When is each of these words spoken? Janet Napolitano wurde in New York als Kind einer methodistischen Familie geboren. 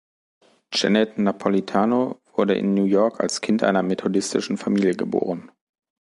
Janet 0.73 1.19
Napolitano 1.19 2.21
wurde 2.33 2.55
in 2.55 2.73
New 2.73 2.85
York 2.85 3.19
als 3.19 3.39
Kind 3.39 3.61
einer 3.61 3.83
methodistischen 3.83 4.57
Familie 4.57 4.95
geboren. 4.95 5.51